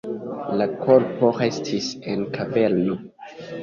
La 0.61 0.67
korpo 0.85 1.31
restis 1.43 1.93
en 2.15 2.29
kaverno. 2.41 3.03